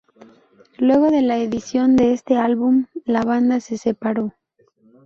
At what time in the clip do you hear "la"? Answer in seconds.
1.21-1.37, 3.05-3.21